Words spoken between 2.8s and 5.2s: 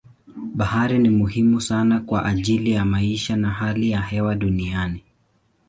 maisha na hali ya hewa duniani.